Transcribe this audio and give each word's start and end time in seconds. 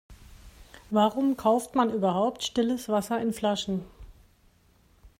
Warum 0.89 1.37
kauft 1.37 1.75
man 1.75 1.93
überhaupt 1.93 2.41
stilles 2.41 2.89
Wasser 2.89 3.21
in 3.21 3.33
Flaschen? 3.33 3.83